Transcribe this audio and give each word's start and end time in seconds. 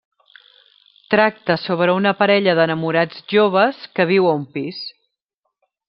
Tracta 1.13 1.57
sobre 1.65 1.95
una 1.99 2.13
parella 2.23 2.57
d'enamorats 2.61 3.23
joves 3.35 3.87
que 3.99 4.11
viu 4.15 4.31
a 4.33 4.37
un 4.43 4.49
pis. 4.57 4.85